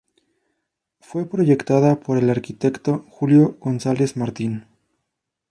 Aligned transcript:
Fue 0.99 1.29
proyectada 1.29 1.99
por 1.99 2.17
el 2.17 2.31
arquitecto 2.31 3.05
Julio 3.11 3.57
González 3.59 4.17
Martín. 4.17 4.65